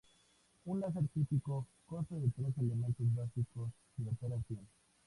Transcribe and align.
Un 0.65 0.79
láser 0.79 1.03
típico 1.13 1.67
consta 1.85 2.15
de 2.15 2.31
tres 2.35 2.57
elementos 2.57 3.05
básicos 3.13 3.71
de 3.97 4.09
operación. 4.09 4.67